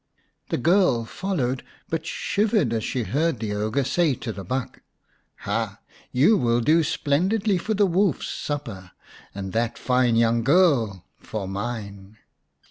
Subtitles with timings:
[0.49, 4.81] The girl followed, but shivered as she heard the ogre say to the buck,"
[5.41, 5.79] Ha,
[6.11, 8.93] you will do splendidly for the wolfs supper,
[9.35, 12.17] and that fine young girl for mine